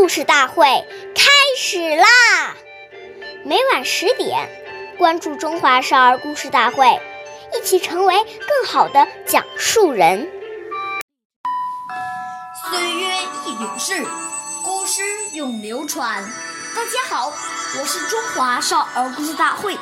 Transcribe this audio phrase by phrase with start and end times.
[0.00, 0.64] 故事大会
[1.14, 2.06] 开始啦！
[3.44, 4.48] 每晚十点，
[4.96, 6.86] 关注《中华少儿故事大会》，
[7.54, 10.26] 一起成为更好的讲述人。
[12.64, 14.02] 岁月易流逝，
[14.64, 15.02] 故事
[15.34, 16.24] 永流传。
[16.74, 17.30] 大家好，
[17.78, 19.76] 我是中华少儿故事大会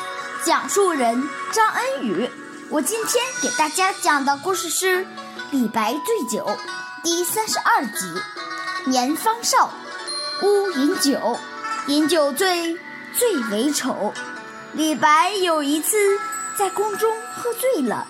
[0.44, 2.28] 讲述人张恩宇。
[2.70, 5.04] 我今天给大家讲的故事是
[5.52, 6.44] 《李白醉酒》
[7.04, 8.20] 第三十二集。
[8.86, 9.70] 年方少，
[10.42, 11.36] 勿饮酒，
[11.88, 12.76] 饮酒醉，
[13.12, 14.12] 最为丑。
[14.72, 15.96] 李白有一次
[16.56, 18.06] 在宫中喝醉了，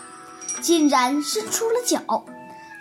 [0.61, 2.25] 竟然伸出了脚，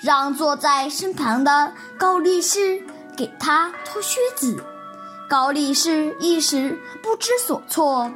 [0.01, 2.81] 让坐在身旁的高力士
[3.15, 4.63] 给他脱靴子。
[5.29, 8.11] 高力士一时不知所措，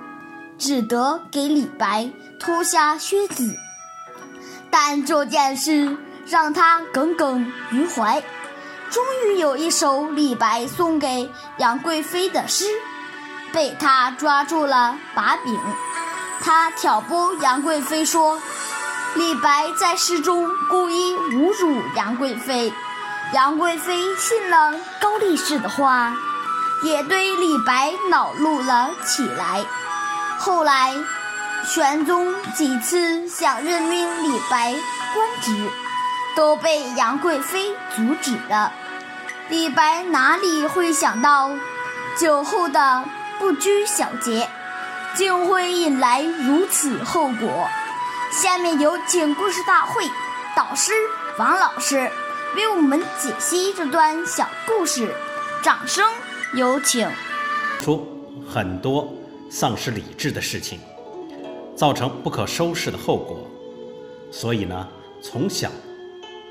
[0.58, 2.10] 只得给李白
[2.40, 3.56] 脱下靴子。
[4.70, 8.24] 但这件事让他耿耿于怀。
[8.92, 12.66] 终于有一首李白送给杨贵妃的诗，
[13.54, 15.58] 被他抓住了把柄。
[16.42, 18.38] 他挑拨杨贵妃说，
[19.16, 22.74] 李白在诗中故意侮辱杨贵妃。
[23.34, 26.14] 杨贵妃信了高力士的话，
[26.84, 29.64] 也对李白恼怒了起来。
[30.38, 30.94] 后来，
[31.64, 34.76] 玄宗几次想任命李白
[35.14, 35.70] 官职，
[36.36, 38.74] 都被杨贵妃阻止了。
[39.52, 41.52] 李白哪里会想到，
[42.18, 43.04] 酒后的
[43.38, 44.48] 不拘小节，
[45.14, 47.68] 竟会引来如此后果？
[48.32, 50.10] 下面有请故事大会
[50.56, 50.94] 导师
[51.38, 52.10] 王老师
[52.56, 55.14] 为我们解析这段小故事，
[55.62, 56.10] 掌声
[56.54, 57.12] 有请。
[57.82, 58.08] 出
[58.50, 59.14] 很多
[59.50, 60.80] 丧失理智的事情，
[61.76, 63.46] 造成不可收拾的后果，
[64.32, 64.88] 所以呢，
[65.22, 65.70] 从小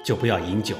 [0.04, 0.76] 就不要饮酒。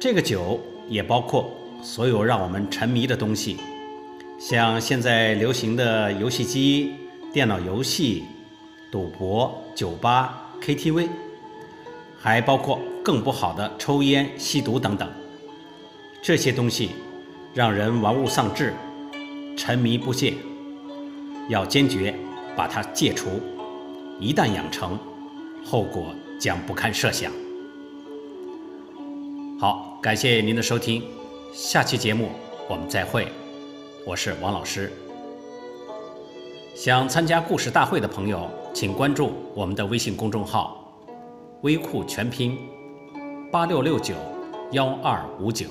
[0.00, 3.56] 这个酒也包括所有让我们沉迷的东西，
[4.38, 6.94] 像现在流行的游戏机、
[7.32, 8.22] 电脑游戏、
[8.92, 11.08] 赌博、酒吧、KTV，
[12.16, 15.10] 还包括更不好的抽烟、吸毒等等。
[16.22, 16.90] 这些东西
[17.52, 18.72] 让人玩物丧志，
[19.56, 20.34] 沉迷不戒，
[21.48, 22.14] 要坚决
[22.54, 23.40] 把它戒除。
[24.20, 24.96] 一旦养成，
[25.64, 27.32] 后果将不堪设想。
[29.60, 31.02] 好，感谢您的收听，
[31.52, 32.30] 下期节目
[32.68, 33.26] 我们再会，
[34.06, 34.92] 我是王老师。
[36.76, 40.94] 想参加故事大会的朋友，请关注我们的微信公众号
[41.62, 42.56] “微库全拼
[43.50, 44.14] 八六六九
[44.70, 45.66] 幺二五九”。